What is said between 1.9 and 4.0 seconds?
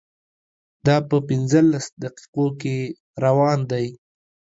دقیقو کې روان دی.